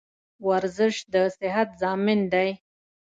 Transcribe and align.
ورزش 0.47 0.95
دصحت 1.13 1.69
ضامن 1.81 2.19
دي. 2.33 2.49